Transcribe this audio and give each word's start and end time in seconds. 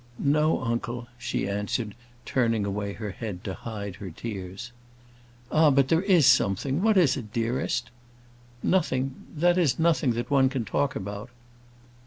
"No, 0.17 0.63
uncle," 0.63 1.05
she 1.19 1.47
answered, 1.47 1.93
turning 2.25 2.65
away 2.65 2.93
her 2.93 3.11
head 3.11 3.43
to 3.43 3.53
hide 3.53 3.97
her 3.97 4.09
tears. 4.09 4.71
"Ah, 5.51 5.69
but 5.69 5.89
there 5.89 6.01
is 6.01 6.25
something; 6.25 6.81
what 6.81 6.97
is 6.97 7.17
it, 7.17 7.31
dearest?" 7.31 7.91
"Nothing 8.63 9.13
that 9.35 9.59
is, 9.59 9.77
nothing 9.77 10.13
that 10.13 10.31
one 10.31 10.49
can 10.49 10.65
talk 10.65 10.95
about." 10.95 11.29